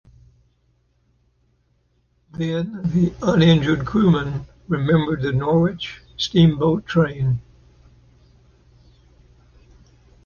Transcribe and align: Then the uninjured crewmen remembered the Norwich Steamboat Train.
Then 2.31 2.81
the 2.85 3.13
uninjured 3.21 3.85
crewmen 3.85 4.47
remembered 4.67 5.21
the 5.21 5.31
Norwich 5.31 6.01
Steamboat 6.17 6.87
Train. 6.87 7.39